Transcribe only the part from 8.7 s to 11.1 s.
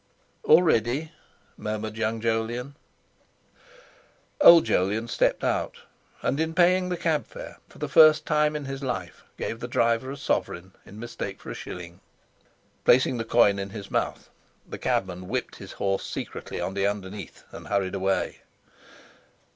life gave the driver a sovereign in